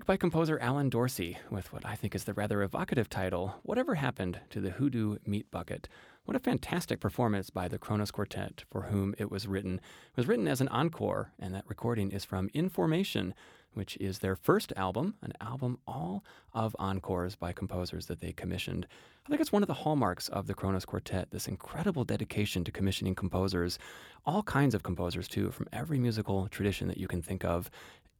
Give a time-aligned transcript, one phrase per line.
[0.00, 3.96] music by composer Alan Dorsey, with what I think is the rather evocative title, Whatever
[3.96, 5.90] Happened to the Hoodoo Meat Bucket.
[6.24, 9.74] What a fantastic performance by the Kronos Quartet, for whom it was written.
[9.74, 13.34] It was written as an encore, and that recording is from In Formation,
[13.74, 16.24] which is their first album, an album all
[16.54, 18.86] of encores by composers that they commissioned.
[19.26, 22.72] I think it's one of the hallmarks of the Kronos Quartet, this incredible dedication to
[22.72, 23.78] commissioning composers,
[24.24, 27.70] all kinds of composers too, from every musical tradition that you can think of,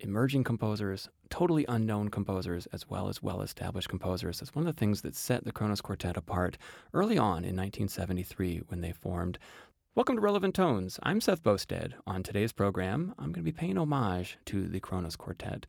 [0.00, 4.41] emerging composers, totally unknown composers, as well as well established composers.
[4.41, 6.59] That's one of the things that set the Kronos Quartet apart
[6.93, 9.39] early on in 1973 when they formed.
[9.94, 10.99] Welcome to Relevant Tones.
[11.03, 11.94] I'm Seth Boustead.
[12.06, 15.66] On today's program, I'm going to be paying homage to the Kronos Quartet.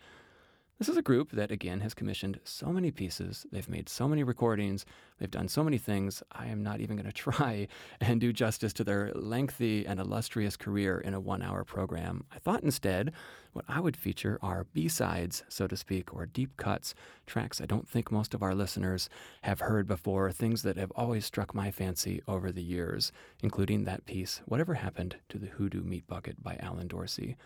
[0.81, 3.45] This is a group that, again, has commissioned so many pieces.
[3.51, 4.83] They've made so many recordings.
[5.19, 6.23] They've done so many things.
[6.31, 7.67] I am not even going to try
[7.99, 12.23] and do justice to their lengthy and illustrious career in a one hour program.
[12.33, 13.11] I thought instead
[13.53, 16.95] what I would feature are B sides, so to speak, or deep cuts,
[17.27, 19.07] tracks I don't think most of our listeners
[19.43, 23.11] have heard before, things that have always struck my fancy over the years,
[23.43, 27.37] including that piece, Whatever Happened to the Hoodoo Meat Bucket by Alan Dorsey.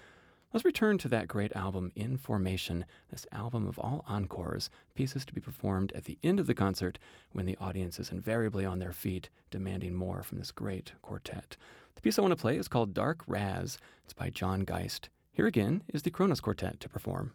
[0.55, 5.33] Let's return to that great album, In Formation, this album of all encores, pieces to
[5.33, 6.97] be performed at the end of the concert
[7.33, 11.57] when the audience is invariably on their feet, demanding more from this great quartet.
[11.95, 13.77] The piece I want to play is called Dark Raz.
[14.05, 15.09] It's by John Geist.
[15.33, 17.33] Here again is the Kronos Quartet to perform.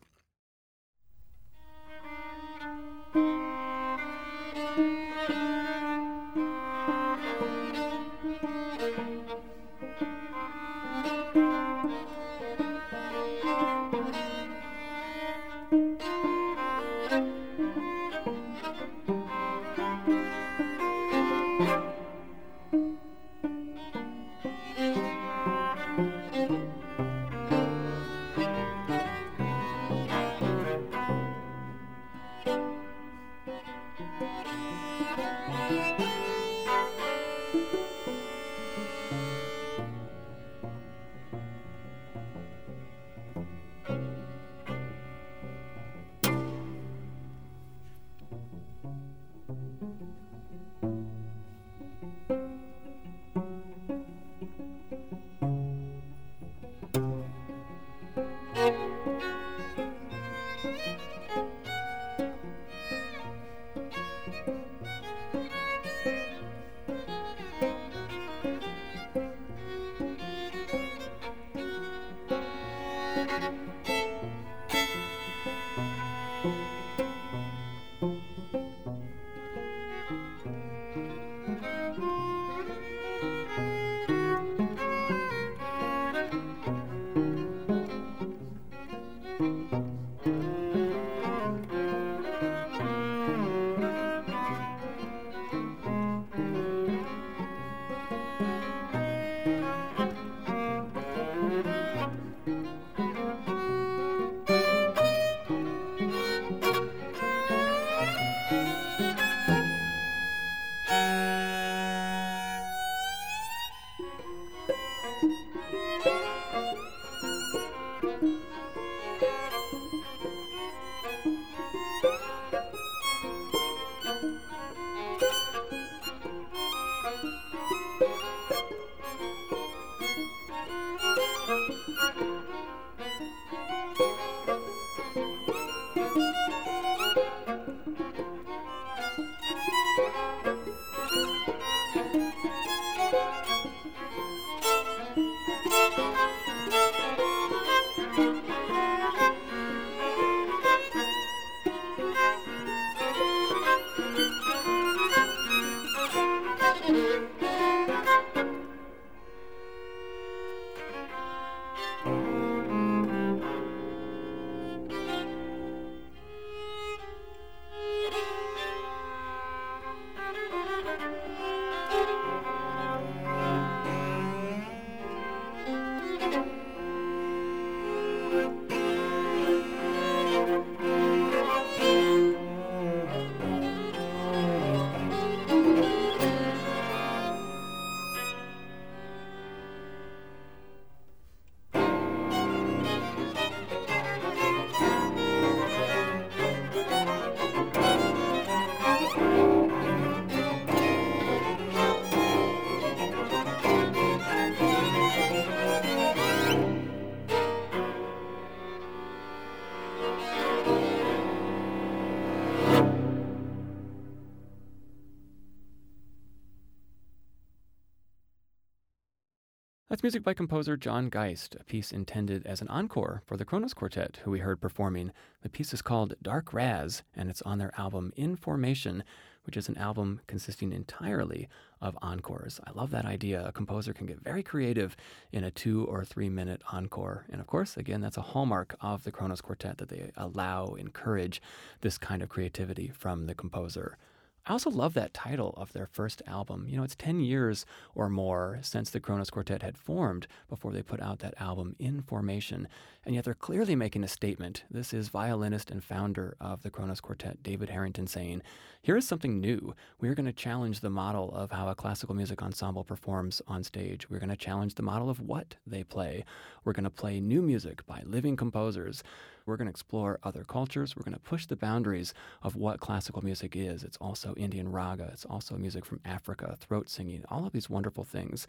[220.00, 223.74] That's music by composer John Geist, a piece intended as an encore for the Kronos
[223.74, 225.12] Quartet, who we heard performing.
[225.42, 229.04] The piece is called Dark Raz, and it's on their album In Formation,
[229.44, 231.50] which is an album consisting entirely
[231.82, 232.60] of encores.
[232.66, 233.46] I love that idea.
[233.46, 234.96] A composer can get very creative
[235.32, 237.26] in a two or three minute encore.
[237.28, 241.42] And of course, again, that's a hallmark of the Kronos Quartet that they allow, encourage
[241.82, 243.98] this kind of creativity from the composer.
[244.46, 246.66] I also love that title of their first album.
[246.68, 250.82] You know, it's 10 years or more since the Kronos Quartet had formed before they
[250.82, 252.66] put out that album in formation.
[253.04, 254.64] And yet they're clearly making a statement.
[254.70, 258.42] This is violinist and founder of the Kronos Quartet, David Harrington, saying,
[258.82, 259.74] Here is something new.
[260.00, 264.08] We're going to challenge the model of how a classical music ensemble performs on stage.
[264.10, 266.24] We're going to challenge the model of what they play.
[266.64, 269.02] We're going to play new music by living composers.
[269.50, 270.94] We're going to explore other cultures.
[270.96, 273.82] We're going to push the boundaries of what classical music is.
[273.82, 278.04] It's also Indian raga, it's also music from Africa, throat singing, all of these wonderful
[278.04, 278.46] things.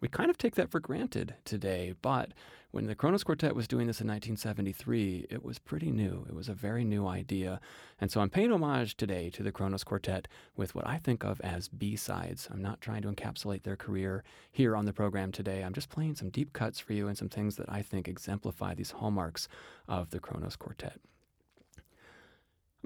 [0.00, 2.32] We kind of take that for granted today, but
[2.70, 6.26] when the Kronos Quartet was doing this in 1973, it was pretty new.
[6.28, 7.58] It was a very new idea.
[7.98, 11.40] And so I'm paying homage today to the Kronos Quartet with what I think of
[11.40, 12.46] as B sides.
[12.52, 14.22] I'm not trying to encapsulate their career
[14.52, 15.62] here on the program today.
[15.62, 18.74] I'm just playing some deep cuts for you and some things that I think exemplify
[18.74, 19.48] these hallmarks
[19.88, 21.00] of the Kronos Quartet.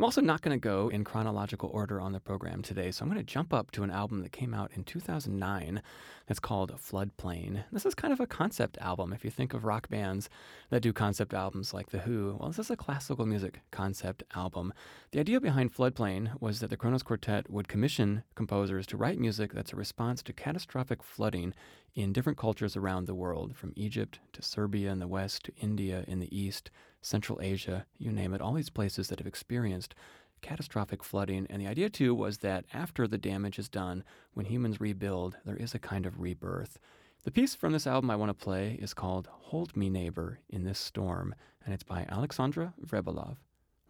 [0.00, 3.10] I'm also not going to go in chronological order on the program today, so I'm
[3.10, 5.82] going to jump up to an album that came out in 2009
[6.26, 7.64] that's called Floodplain.
[7.70, 9.12] This is kind of a concept album.
[9.12, 10.30] If you think of rock bands
[10.70, 14.72] that do concept albums like The Who, well, this is a classical music concept album.
[15.10, 19.52] The idea behind Floodplain was that the Kronos Quartet would commission composers to write music
[19.52, 21.52] that's a response to catastrophic flooding
[21.94, 26.04] in different cultures around the world, from Egypt to Serbia in the west to India
[26.06, 26.70] in the east
[27.02, 29.94] Central Asia, you name it, all these places that have experienced
[30.42, 31.46] catastrophic flooding.
[31.50, 34.04] And the idea, too, was that after the damage is done,
[34.34, 36.78] when humans rebuild, there is a kind of rebirth.
[37.24, 40.64] The piece from this album I want to play is called Hold Me Neighbor in
[40.64, 43.36] This Storm, and it's by Alexandra Vrebalov.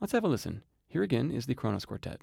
[0.00, 0.62] Let's have a listen.
[0.88, 2.21] Here again is the Kronos Quartet.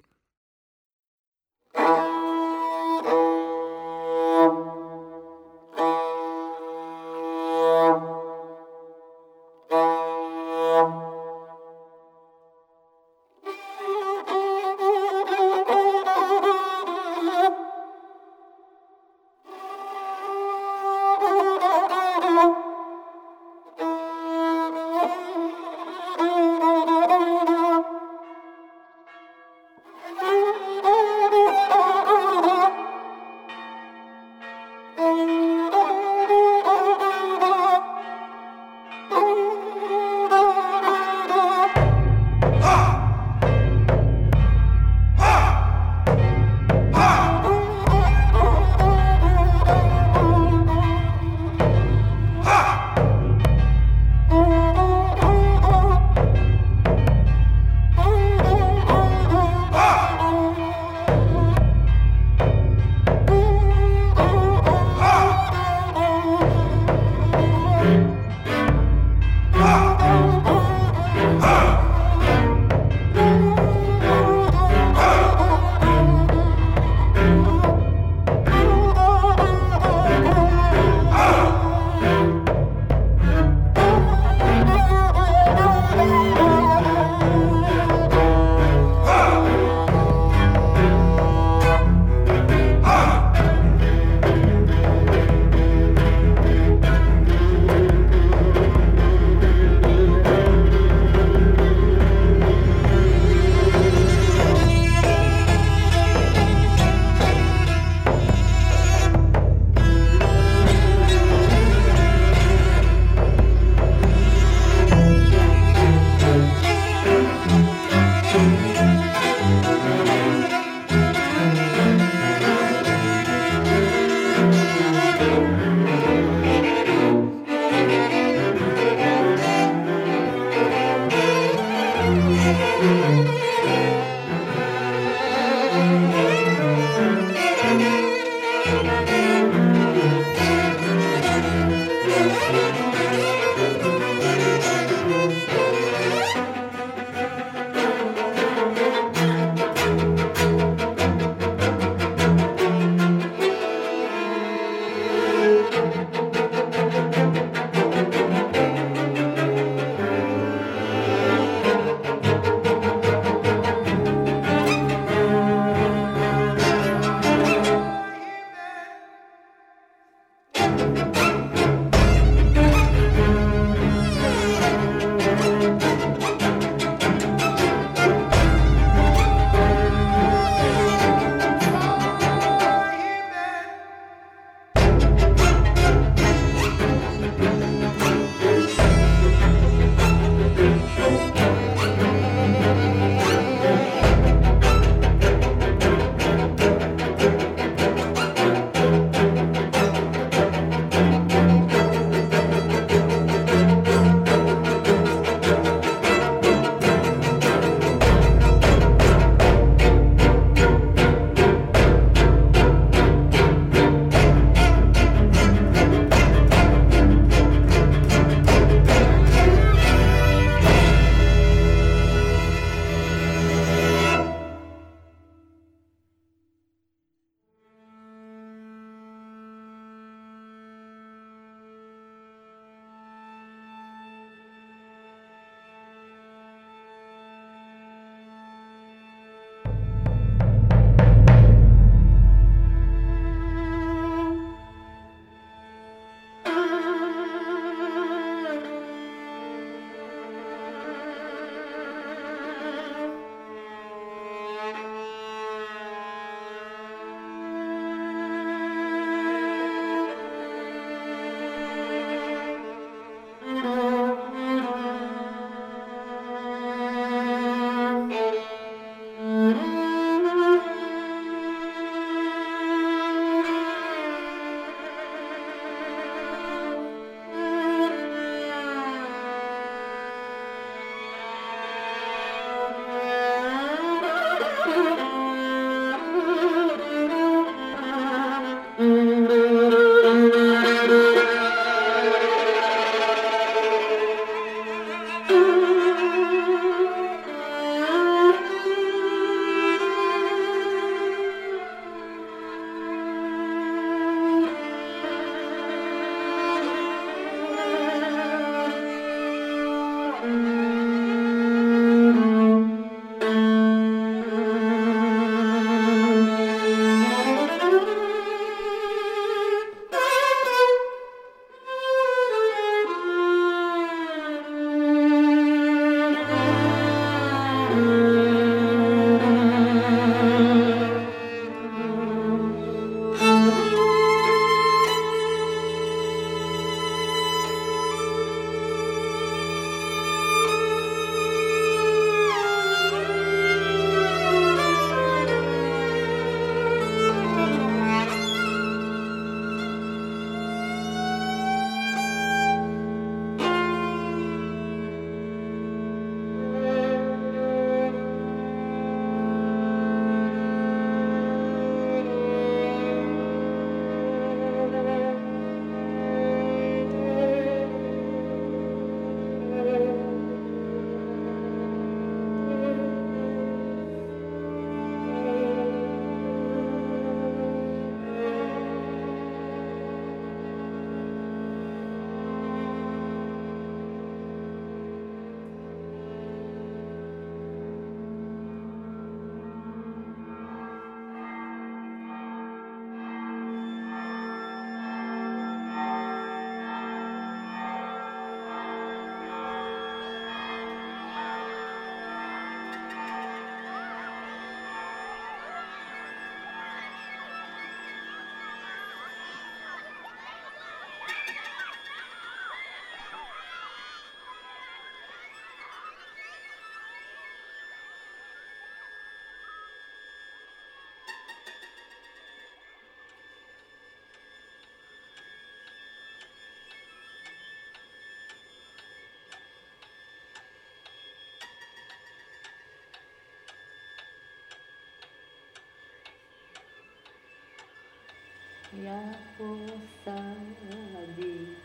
[438.70, 439.58] Yako
[440.04, 441.56] sabe,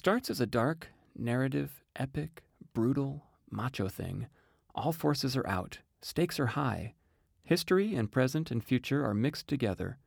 [0.00, 4.28] Starts as a dark, narrative, epic, brutal, macho thing.
[4.74, 6.94] All forces are out, stakes are high.
[7.42, 9.98] History and present and future are mixed together.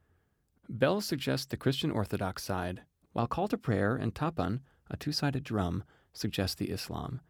[0.67, 5.43] Bell suggests the Christian Orthodox side, while call to prayer and tapan, a two sided
[5.43, 7.21] drum, suggest the Islam.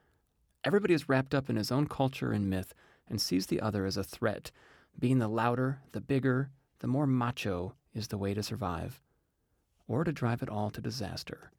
[0.63, 2.73] Everybody is wrapped up in his own culture and myth
[3.09, 4.51] and sees the other as a threat.
[4.97, 6.49] Being the louder, the bigger,
[6.79, 9.01] the more macho is the way to survive,
[9.85, 11.51] or to drive it all to disaster.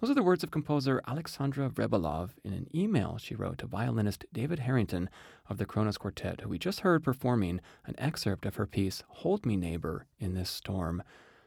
[0.00, 4.24] Those are the words of composer Alexandra Vrebalov in an email she wrote to violinist
[4.32, 5.10] David Harrington
[5.48, 9.44] of the Kronos Quartet, who we just heard performing an excerpt of her piece, Hold
[9.44, 11.02] Me Neighbor, in this storm.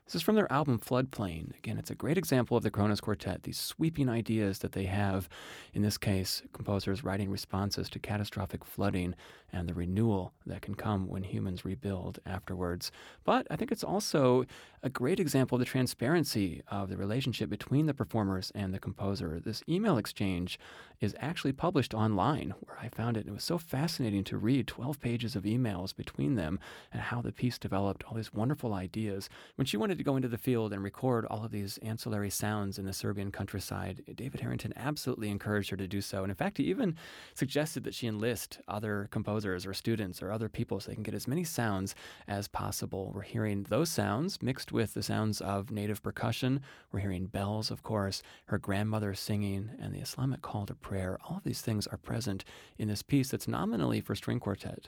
[0.06, 1.58] This is from their album Floodplain.
[1.58, 5.30] Again, it's a great example of the Kronos Quartet, these sweeping ideas that they have.
[5.74, 9.16] In this case, composers writing responses to catastrophic flooding
[9.54, 12.92] and the renewal that can come when humans rebuild afterwards.
[13.24, 14.46] But I think it's also
[14.84, 19.40] a great example of the transparency of the relationship between the performers and the composer.
[19.40, 20.60] This email exchange
[21.00, 23.28] is actually published online, where I found it.
[23.28, 26.60] It was so fascinating to read 12 pages of emails between them
[26.92, 29.30] and how the piece developed all these wonderful ideas.
[29.56, 32.80] When she wanted to go into the field and record all of these ancillary sounds
[32.80, 36.24] in the Serbian countryside, David Harrington absolutely encouraged her to do so.
[36.24, 36.96] And in fact, he even
[37.34, 41.14] suggested that she enlist other composers or students or other people so they can get
[41.14, 41.94] as many sounds
[42.26, 43.12] as possible.
[43.14, 46.62] We're hearing those sounds mixed with the sounds of native percussion.
[46.94, 51.18] We're hearing bells, of course, her grandmother singing, and the Islamic call to prayer.
[51.28, 52.46] All of these things are present
[52.78, 54.88] in this piece that's nominally for string quartet.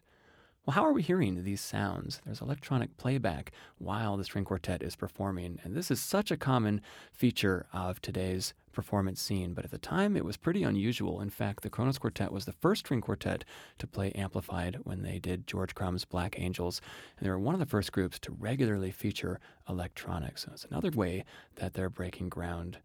[0.66, 2.22] Well, how are we hearing these sounds?
[2.24, 6.80] There's electronic playback while the string quartet is performing, and this is such a common
[7.12, 9.54] feature of today's performance scene.
[9.54, 11.20] But at the time, it was pretty unusual.
[11.20, 13.44] In fact, the Kronos Quartet was the first string quartet
[13.78, 16.80] to play amplified when they did George Crumb's Black Angels,
[17.18, 20.44] and they were one of the first groups to regularly feature electronics.
[20.44, 22.78] So it's another way that they're breaking ground.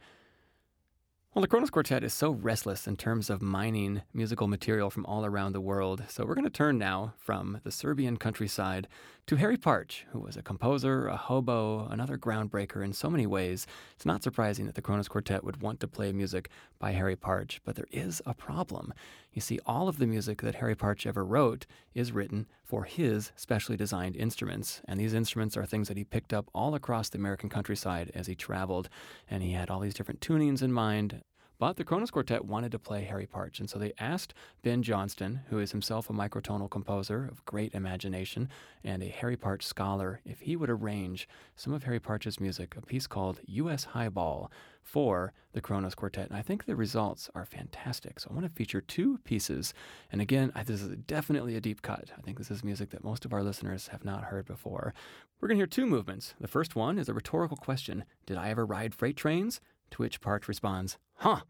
[1.39, 5.25] Well, the Kronos Quartet is so restless in terms of mining musical material from all
[5.25, 6.03] around the world.
[6.09, 8.89] So we're going to turn now from the Serbian countryside
[9.29, 13.69] to Harry Partch, who was a composer, a hobo, another groundbreaker in so many ways.
[13.95, 16.49] It's not surprising that the Kronos Quartet would want to play music
[16.81, 18.93] by Harry Partch, but there is a problem.
[19.33, 23.31] You see, all of the music that Harry Partch ever wrote is written for his
[23.37, 27.19] specially designed instruments, and these instruments are things that he picked up all across the
[27.19, 28.89] American countryside as he traveled,
[29.31, 31.23] and he had all these different tunings in mind.
[31.59, 35.41] But the Kronos Quartet wanted to play Harry Partch, and so they asked Ben Johnston,
[35.51, 38.49] who is himself a microtonal composer of great imagination
[38.85, 42.83] and a Harry Partch scholar, if he would arrange some of Harry Partch's music, a
[42.83, 43.85] piece called U.S.
[43.85, 44.53] Highball,
[44.89, 46.29] for the Kronos Quartet.
[46.29, 48.19] And I think the results are fantastic.
[48.19, 49.75] So I want to feature two pieces.
[50.11, 52.11] And again, this is definitely a deep cut.
[52.17, 54.95] I think this is music that most of our listeners have not heard before.
[55.41, 56.35] We're going to hear two movements.
[56.41, 59.61] The first one is a rhetorical question Did I ever ride freight trains?
[59.91, 61.41] To which Partch responds, Huh.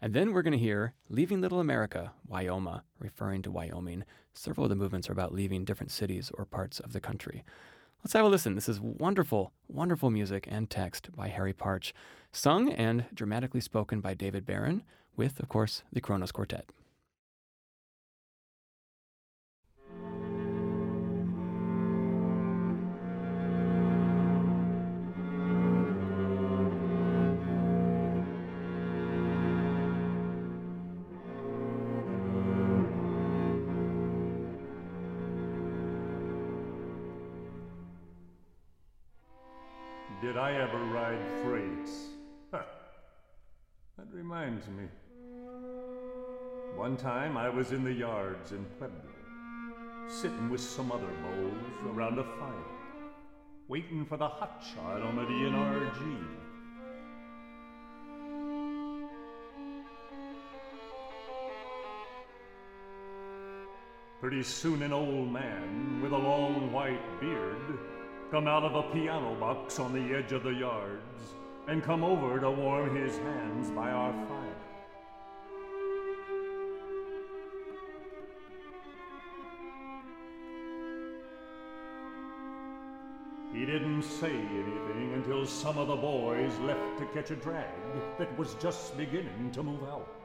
[0.00, 4.04] And then we're going to hear Leaving Little America, Wyoma, referring to Wyoming.
[4.34, 7.44] Several of the movements are about leaving different cities or parts of the country.
[8.04, 8.54] Let's have a listen.
[8.54, 11.94] This is wonderful, wonderful music and text by Harry Partch,
[12.30, 14.82] sung and dramatically spoken by David Barron,
[15.16, 16.66] with, of course, the Kronos Quartet.
[40.36, 42.08] Did I ever ride freights.
[42.50, 42.60] Huh.
[43.96, 44.84] That reminds me.
[46.74, 49.00] One time I was in the yards in Pueblo,
[50.08, 52.52] sitting with some other moles around a fire,
[53.68, 56.26] waiting for the hot hotshot on the DNRG.
[64.20, 67.95] Pretty soon, an old man with a long white beard
[68.30, 71.34] come out of a piano box on the edge of the yards
[71.68, 74.56] and come over to warm his hands by our fire.
[83.52, 87.72] He didn't say anything until some of the boys left to catch a drag
[88.18, 90.15] that was just beginning to move out.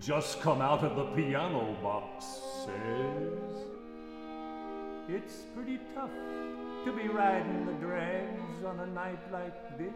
[0.00, 2.24] Just come out of the piano box,
[2.64, 3.66] says,
[5.08, 6.10] It's pretty tough
[6.86, 9.92] to be riding the drags on a night like this.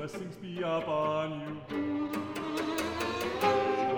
[0.00, 2.08] Blessings be upon you.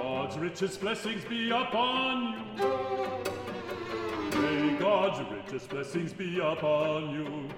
[0.02, 4.40] God's richest blessings be upon you.
[4.40, 7.48] May God's richest blessings be upon you.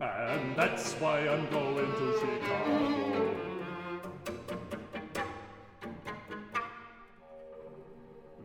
[0.00, 3.34] And that's why I'm going to Chicago.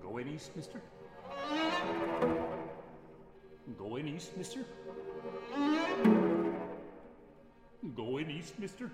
[0.02, 0.82] Going east, mister?
[3.78, 4.66] Going east, mister?
[7.98, 8.92] Going east, mister?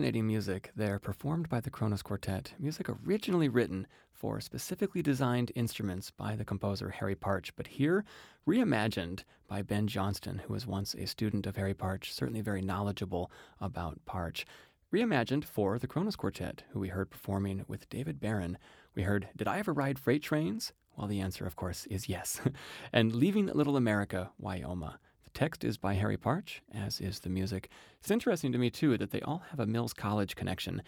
[0.00, 6.10] Fascinating music there performed by the Kronos Quartet, music originally written for specifically designed instruments
[6.10, 8.06] by the composer Harry Partch, but here
[8.48, 13.30] reimagined by Ben Johnston, who was once a student of Harry Partch, certainly very knowledgeable
[13.60, 14.46] about Partch.
[14.90, 18.56] Reimagined for the Kronos Quartet, who we heard performing with David Barron.
[18.94, 20.72] We heard Did I Ever Ride Freight Trains?
[20.96, 22.40] Well, the answer, of course, is yes.
[22.90, 24.94] and Leaving Little America, Wyoma.
[25.34, 27.70] Text is by Harry Partch, as is the music.
[28.00, 30.82] It's interesting to me, too, that they all have a Mills College connection.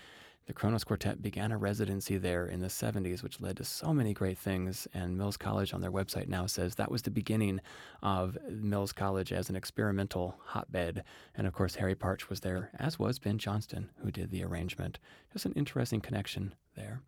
[0.47, 4.13] The Kronos Quartet began a residency there in the 70s, which led to so many
[4.13, 4.89] great things.
[4.93, 7.61] And Mills College on their website now says that was the beginning
[8.03, 11.05] of Mills College as an experimental hotbed.
[11.37, 14.99] And of course, Harry Partch was there, as was Ben Johnston, who did the arrangement.
[15.33, 17.03] Just an interesting connection there.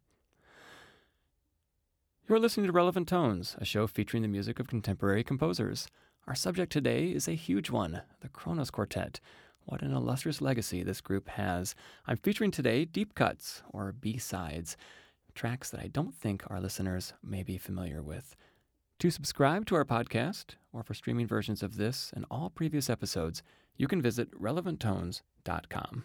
[2.29, 5.88] You're listening to Relevant Tones, a show featuring the music of contemporary composers.
[6.26, 9.20] Our subject today is a huge one the Kronos Quartet.
[9.66, 11.74] What an illustrious legacy this group has.
[12.06, 14.78] I'm featuring today deep cuts, or B sides,
[15.34, 18.37] tracks that I don't think our listeners may be familiar with.
[19.00, 23.42] To subscribe to our podcast, or for streaming versions of this and all previous episodes,
[23.76, 26.04] you can visit relevanttones.com.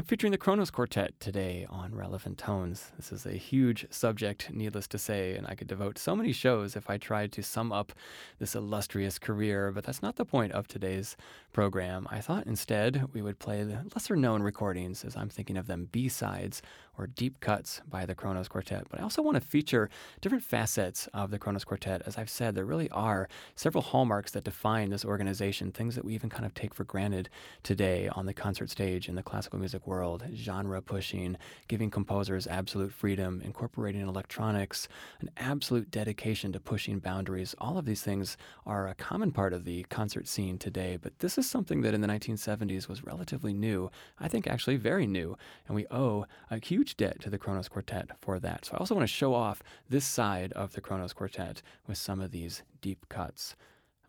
[0.00, 2.90] I'm featuring the Kronos Quartet today on Relevant Tones.
[2.96, 6.74] This is a huge subject, needless to say, and I could devote so many shows
[6.74, 7.92] if I tried to sum up
[8.38, 11.18] this illustrious career, but that's not the point of today's
[11.52, 12.08] program.
[12.10, 15.90] I thought instead we would play the lesser known recordings, as I'm thinking of them
[15.92, 16.62] B sides
[16.96, 18.86] or deep cuts by the Kronos Quartet.
[18.90, 22.02] But I also want to feature different facets of the Kronos Quartet.
[22.06, 26.14] As I've said, there really are several hallmarks that define this organization, things that we
[26.14, 27.28] even kind of take for granted
[27.62, 32.92] today on the concert stage in the classical music world genre pushing, giving composers absolute
[32.92, 34.86] freedom, incorporating electronics,
[35.20, 37.56] an absolute dedication to pushing boundaries.
[37.58, 41.36] All of these things are a common part of the concert scene today, but this
[41.36, 43.90] is something that in the 1970s was relatively new.
[44.20, 48.10] I think actually very new, and we owe a huge debt to the Kronos Quartet
[48.20, 48.66] for that.
[48.66, 52.20] So I also want to show off this side of the Kronos Quartet with some
[52.20, 53.56] of these deep cuts.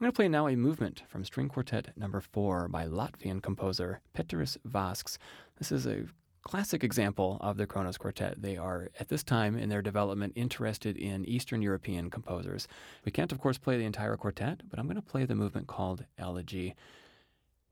[0.02, 4.02] I'm going to play now a movement from String Quartet number 4 by Latvian composer
[4.16, 5.20] Peteris Vasks.
[5.60, 6.06] This is a
[6.42, 8.42] classic example of the Kronos Quartet.
[8.42, 12.68] They are, at this time in their development, interested in Eastern European composers.
[13.06, 15.68] We can't, of course, play the entire quartet, but I'm going to play the movement
[15.68, 16.74] called Elegy.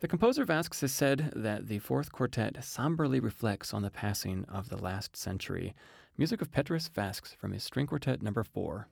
[0.01, 4.69] The composer Vasks has said that the fourth quartet somberly reflects on the passing of
[4.69, 5.73] the last century.
[6.15, 8.87] Music of Peteris Vasks from his string quartet number four.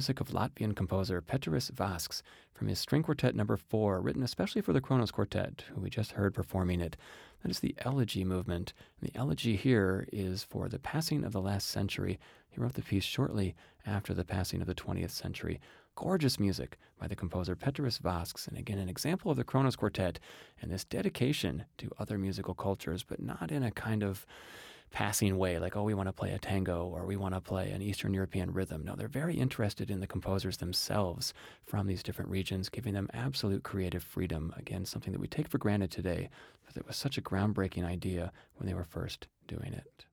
[0.00, 2.22] Music of Latvian composer Peteris Vasks
[2.54, 6.12] from his string quartet number four, written especially for the Kronos Quartet, who we just
[6.12, 6.96] heard performing it.
[7.42, 8.72] That is the elegy movement.
[8.98, 12.18] And the elegy here is for the passing of the last century.
[12.48, 15.60] He wrote the piece shortly after the passing of the 20th century.
[15.96, 20.18] Gorgeous music by the composer Peteris Vasks, and again, an example of the Kronos Quartet
[20.62, 24.24] and this dedication to other musical cultures, but not in a kind of
[24.90, 27.70] passing way, like, oh, we want to play a tango or we want to play
[27.70, 28.84] an Eastern European rhythm.
[28.84, 31.32] No, they're very interested in the composers themselves
[31.64, 34.52] from these different regions, giving them absolute creative freedom.
[34.56, 36.28] Again, something that we take for granted today,
[36.66, 40.06] but it was such a groundbreaking idea when they were first doing it.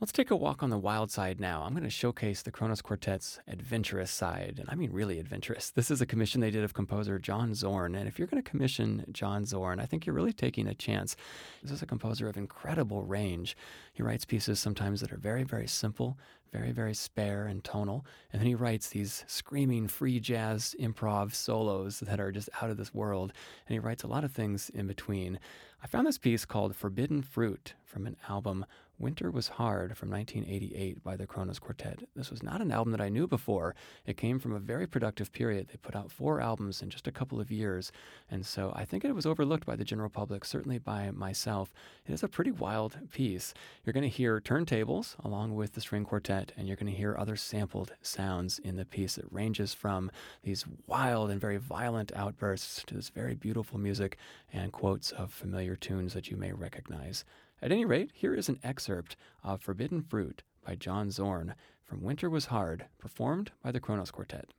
[0.00, 1.62] Let's take a walk on the wild side now.
[1.62, 5.70] I'm going to showcase the Kronos Quartet's adventurous side, and I mean really adventurous.
[5.76, 8.50] This is a commission they did of composer John Zorn, and if you're going to
[8.50, 11.16] commission John Zorn, I think you're really taking a chance.
[11.62, 13.58] This is a composer of incredible range.
[13.92, 16.16] He writes pieces sometimes that are very, very simple,
[16.50, 22.00] very, very spare and tonal, and then he writes these screaming free jazz improv solos
[22.00, 23.34] that are just out of this world,
[23.66, 25.38] and he writes a lot of things in between.
[25.82, 28.64] I found this piece called Forbidden Fruit from an album
[29.00, 32.00] Winter Was Hard from 1988 by the Kronos Quartet.
[32.14, 33.74] This was not an album that I knew before.
[34.04, 35.68] It came from a very productive period.
[35.68, 37.92] They put out four albums in just a couple of years,
[38.30, 41.72] and so I think it was overlooked by the general public, certainly by myself.
[42.06, 43.54] It is a pretty wild piece.
[43.84, 47.16] You're going to hear turntables along with the string quartet, and you're going to hear
[47.16, 49.16] other sampled sounds in the piece.
[49.16, 50.10] It ranges from
[50.42, 54.18] these wild and very violent outbursts to this very beautiful music
[54.52, 57.24] and quotes of familiar tunes that you may recognize.
[57.62, 61.54] At any rate, here is an excerpt of Forbidden Fruit by John Zorn
[61.84, 64.54] from Winter Was Hard, performed by the Kronos Quartet.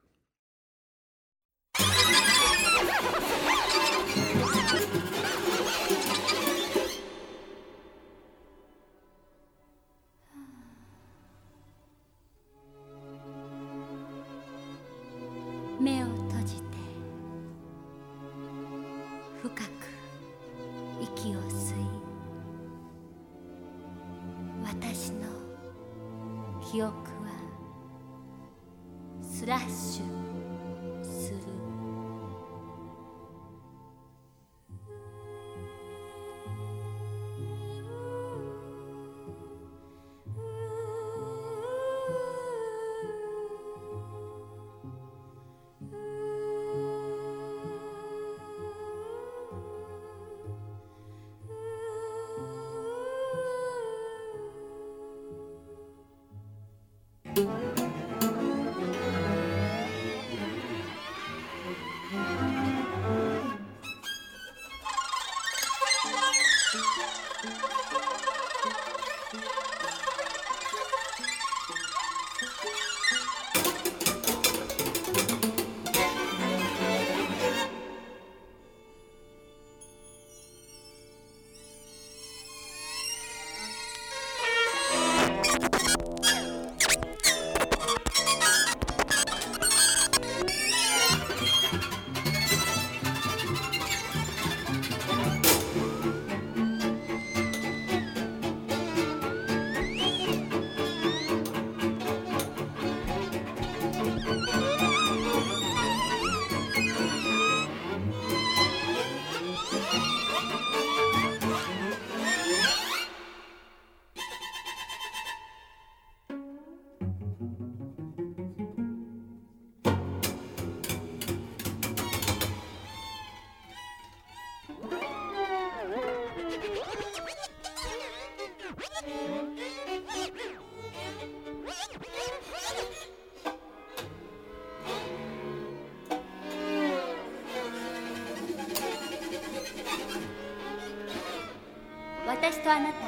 [142.61, 143.00] とあなた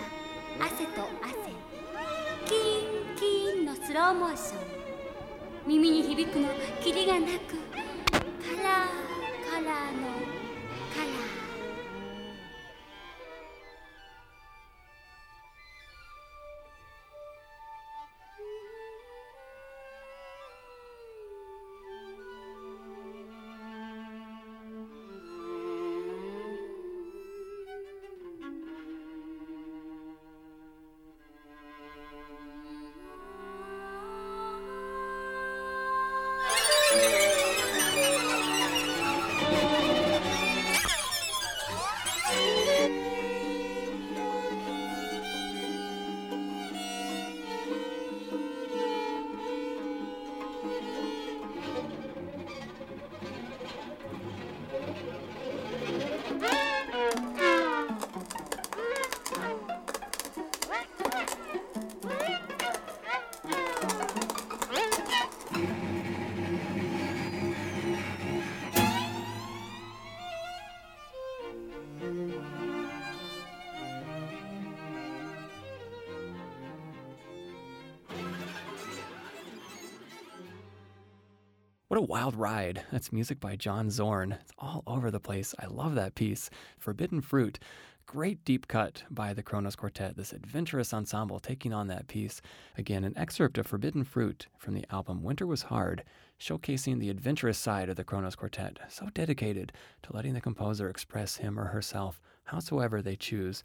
[81.94, 82.82] What a wild ride.
[82.92, 84.32] That's music by John Zorn.
[84.42, 85.54] It's all over the place.
[85.60, 86.50] I love that piece.
[86.80, 87.60] Forbidden Fruit.
[88.08, 92.42] Great deep cut by the Kronos Quartet, this adventurous ensemble taking on that piece.
[92.80, 96.04] Again, an excerpt of Forbidden Fruit from the album Winter Was Hard,
[96.40, 99.72] showcasing the adventurous side of the Kronos Quartet, so dedicated
[100.02, 103.64] to letting the composer express him or herself howsoever they choose.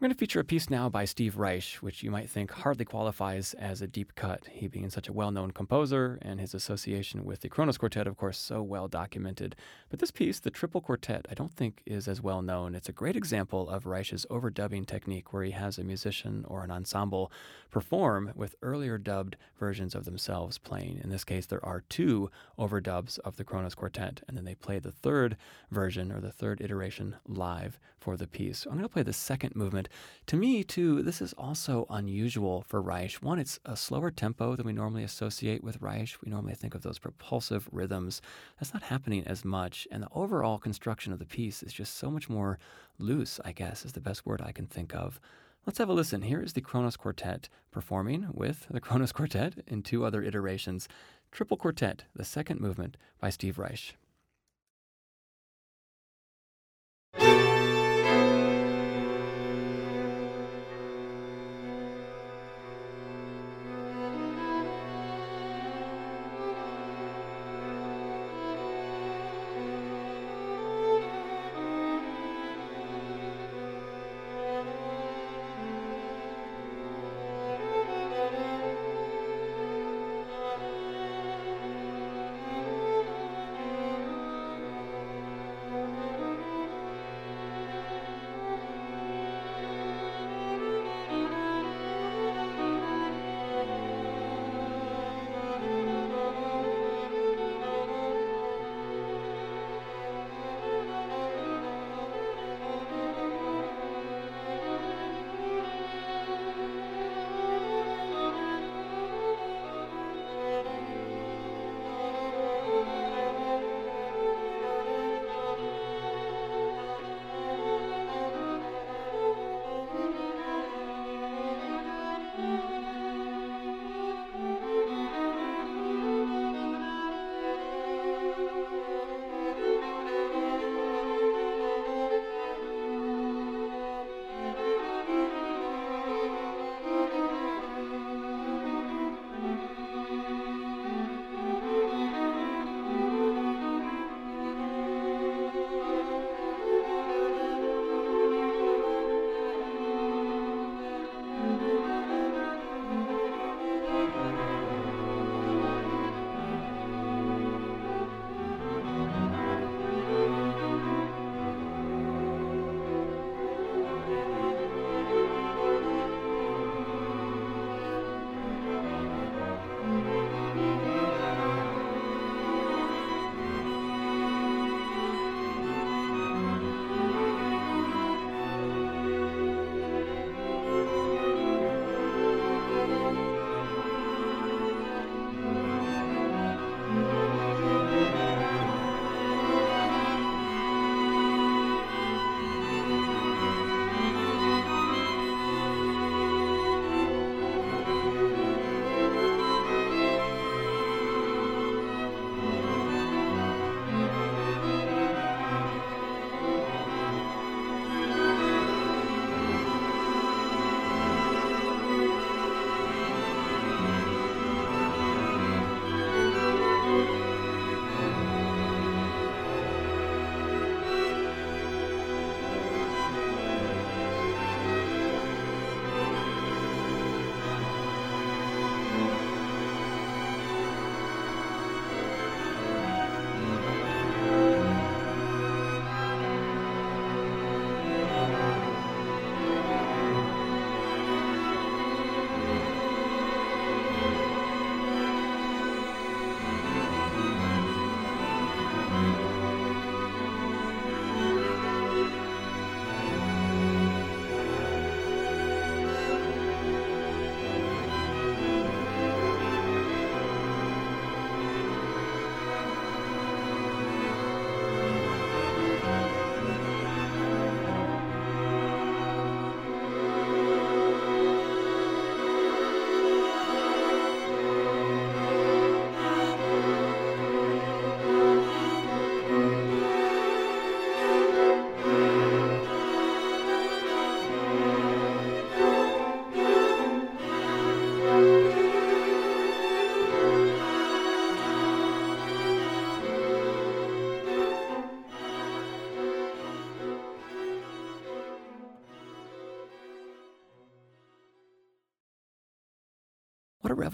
[0.00, 2.86] We're going to feature a piece now by Steve Reich, which you might think hardly
[2.86, 7.22] qualifies as a deep cut, he being such a well known composer and his association
[7.22, 9.54] with the Kronos Quartet, of course, so well documented.
[9.90, 12.74] But this piece, the Triple Quartet, I don't think is as well known.
[12.74, 16.70] It's a great example of Reich's overdubbing technique, where he has a musician or an
[16.70, 17.30] ensemble
[17.70, 20.98] perform with earlier dubbed versions of themselves playing.
[21.04, 24.78] In this case, there are two overdubs of the Kronos Quartet, and then they play
[24.78, 25.36] the third
[25.70, 28.64] version or the third iteration live for the piece.
[28.64, 29.89] I'm going to play the second movement.
[30.26, 33.14] To me, too, this is also unusual for Reich.
[33.14, 36.16] One, it's a slower tempo than we normally associate with Reich.
[36.24, 38.22] We normally think of those propulsive rhythms.
[38.58, 39.86] That's not happening as much.
[39.90, 42.58] And the overall construction of the piece is just so much more
[42.98, 45.20] loose, I guess, is the best word I can think of.
[45.66, 46.22] Let's have a listen.
[46.22, 50.88] Here is the Kronos Quartet performing with the Kronos Quartet in two other iterations.
[51.30, 53.94] Triple Quartet, the second movement by Steve Reich.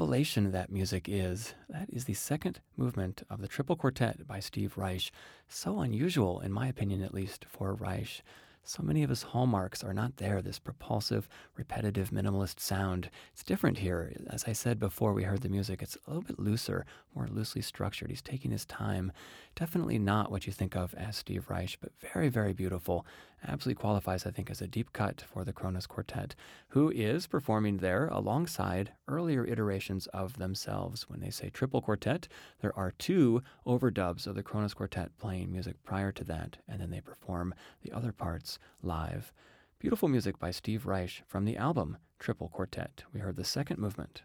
[0.06, 1.52] Revelation that music is.
[1.68, 5.10] That is the second movement of the triple quartet by Steve Reich.
[5.48, 8.22] So unusual, in my opinion at least, for Reich.
[8.62, 13.10] So many of his hallmarks are not there, this propulsive, repetitive, minimalist sound.
[13.32, 14.12] It's different here.
[14.30, 17.62] As I said before we heard the music, it's a little bit looser, more loosely
[17.62, 18.10] structured.
[18.10, 19.10] He's taking his time.
[19.56, 23.04] Definitely not what you think of as Steve Reich, but very, very beautiful.
[23.48, 26.34] Absolutely qualifies, I think, as a deep cut for the Kronos Quartet,
[26.70, 31.08] who is performing there alongside earlier iterations of themselves.
[31.08, 32.26] When they say triple quartet,
[32.60, 36.90] there are two overdubs of the Kronos Quartet playing music prior to that, and then
[36.90, 39.32] they perform the other parts live.
[39.78, 43.04] Beautiful music by Steve Reich from the album Triple Quartet.
[43.12, 44.22] We heard the second movement.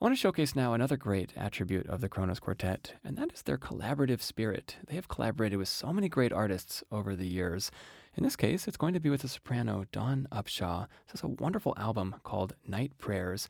[0.00, 3.42] I want to showcase now another great attribute of the Kronos Quartet, and that is
[3.42, 4.76] their collaborative spirit.
[4.86, 7.70] They have collaborated with so many great artists over the years.
[8.16, 10.88] In this case, it's going to be with the soprano Dawn Upshaw.
[11.06, 13.48] This is a wonderful album called Night Prayers.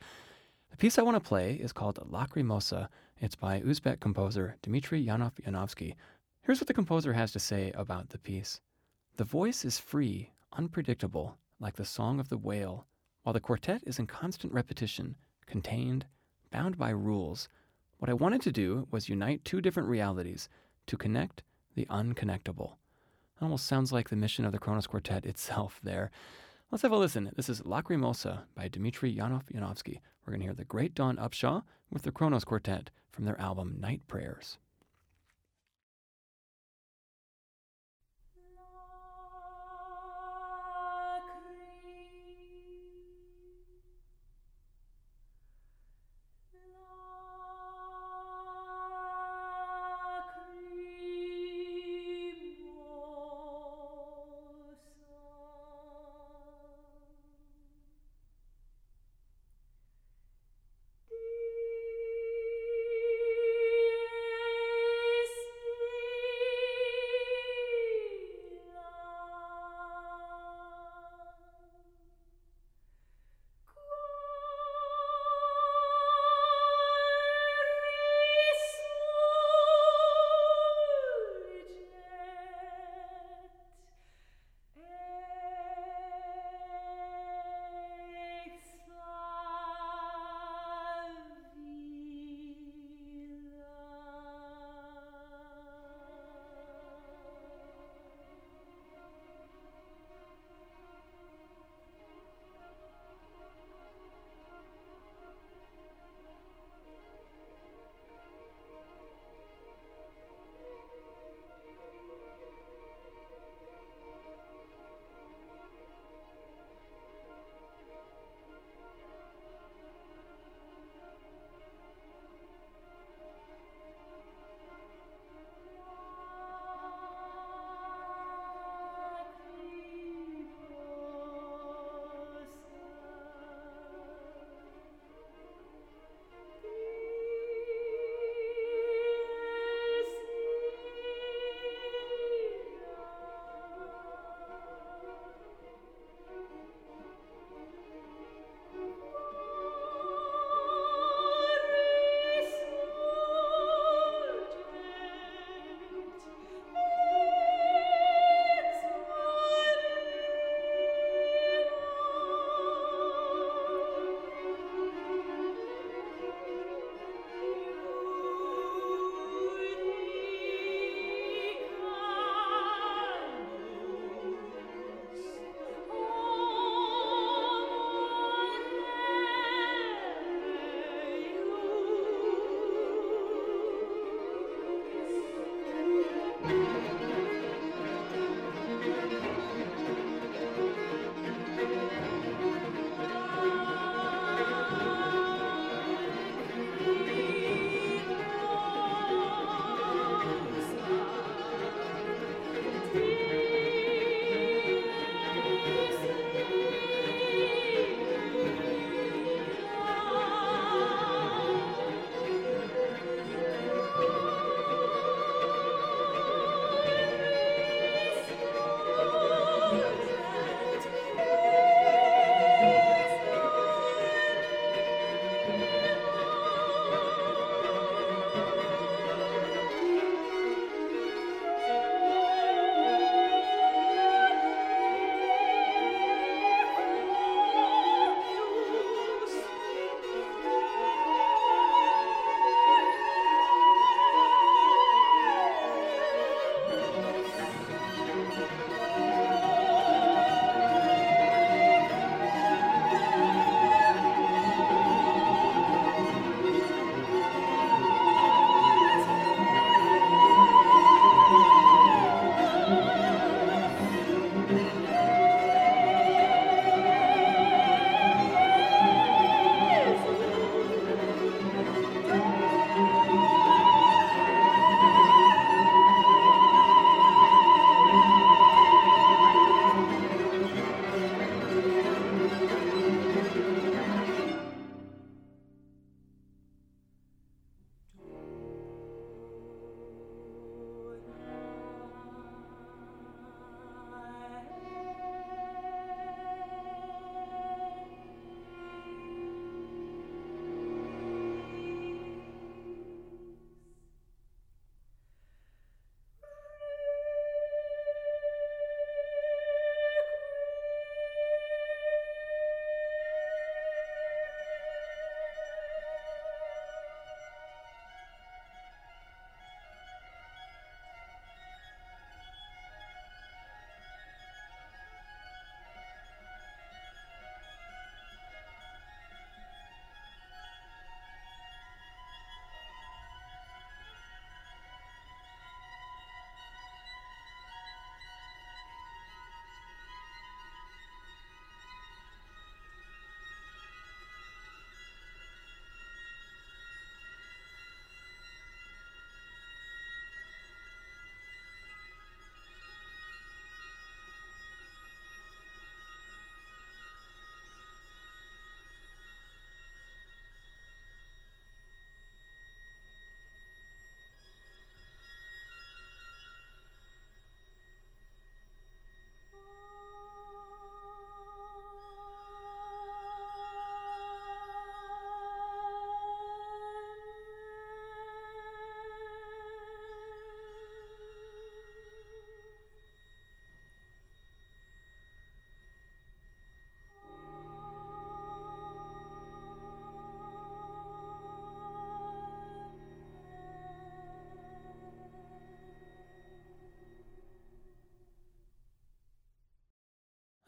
[0.69, 2.89] The piece I want to play is called Lacrimosa.
[3.19, 5.95] It's by Uzbek composer Dmitry Yanov Yanovsky.
[6.41, 8.61] Here's what the composer has to say about the piece.
[9.17, 12.85] The voice is free, unpredictable, like the song of the whale,
[13.23, 15.15] while the quartet is in constant repetition,
[15.47, 16.05] contained,
[16.55, 17.49] bound by rules.
[17.97, 20.47] What I wanted to do was unite two different realities
[20.87, 21.43] to connect
[21.75, 22.75] the unconnectable.
[23.35, 26.11] It almost sounds like the mission of the Kronos Quartet itself there.
[26.71, 27.29] Let's have a listen.
[27.35, 29.99] This is Lacrimosa by Dmitry Yanov Yanovsky.
[30.25, 33.75] We're going to hear the great Dawn Upshaw with the Kronos Quartet from their album
[33.81, 34.57] Night Prayers.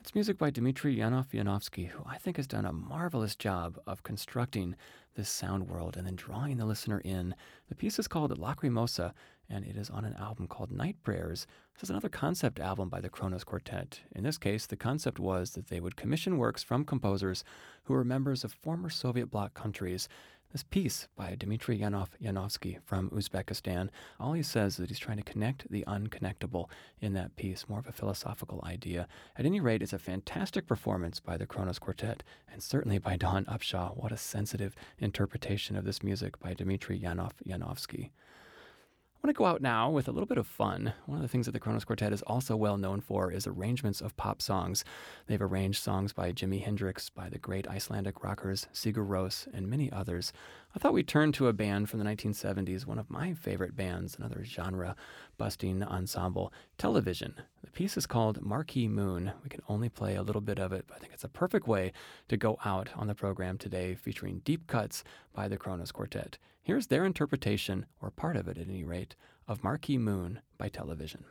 [0.08, 4.04] It's music by Dmitry Yanov Yanovsky, who I think has done a marvelous job of
[4.04, 4.78] constructing
[5.16, 7.36] this sound world and then drawing the listener in.
[7.68, 9.12] The piece is called Lacrimosa,
[9.50, 11.46] and it is on an album called Night Prayers.
[11.74, 14.00] This is another concept album by the Kronos Quartet.
[14.16, 17.44] In this case, the concept was that they would commission works from composers
[17.84, 20.08] who were members of former Soviet bloc countries.
[20.54, 25.18] This piece by Dmitry Yanov Yanovsky from Uzbekistan, all he says is that he's trying
[25.18, 26.70] to connect the unconnectable
[27.02, 29.10] in that piece, more of a philosophical idea.
[29.36, 33.44] At any rate, it's a fantastic performance by the Kronos Quartet, and certainly by Dawn
[33.44, 33.98] Upshaw.
[33.98, 38.12] What a sensitive interpretation of this music by Dmitry Yanov Yanovsky.
[39.28, 40.94] Want to go out now with a little bit of fun.
[41.06, 44.00] One of the things that the Kronos Quartet is also well known for is arrangements
[44.00, 44.86] of pop songs.
[45.26, 49.92] They've arranged songs by Jimi Hendrix, by the great Icelandic rockers Sigur Rós, and many
[49.92, 50.32] others.
[50.76, 54.16] I thought we'd turn to a band from the 1970s, one of my favorite bands,
[54.16, 54.96] another genre
[55.38, 57.36] busting ensemble, Television.
[57.64, 59.32] The piece is called Marquee Moon.
[59.44, 61.68] We can only play a little bit of it, but I think it's a perfect
[61.68, 61.94] way
[62.28, 65.04] to go out on the program today, featuring deep cuts
[65.34, 66.38] by the Kronos Quartet.
[66.62, 69.16] Here's their interpretation, or part of it at any rate,
[69.48, 71.24] of Marquee Moon by Television.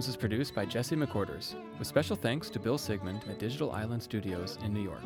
[0.00, 4.02] Relevant is produced by Jesse McQuarters, with special thanks to Bill Siegmund at Digital Island
[4.02, 5.02] Studios in New York.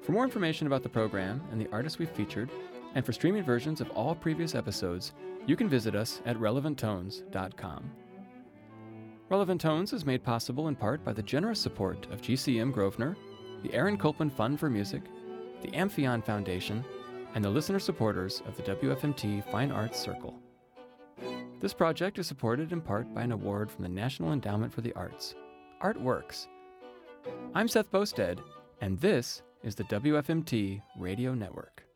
[0.00, 2.48] For more information about the program and the artists we've featured,
[2.94, 5.12] and for streaming versions of all previous episodes,
[5.44, 7.90] you can visit us at relevanttones.com.
[9.28, 13.16] Relevant Tones is made possible in part by the generous support of GCM Grosvenor,
[13.64, 15.02] the Aaron Copland Fund for Music,
[15.62, 16.84] the Amphion Foundation,
[17.34, 20.40] and the listener supporters of the WFMT Fine Arts Circle.
[21.60, 24.92] This project is supported in part by an award from the National Endowment for the
[24.92, 25.34] Arts.
[25.82, 26.46] Artworks.
[27.52, 28.38] I'm Seth Boustead,
[28.80, 31.87] and this is the WFMT Radio Network.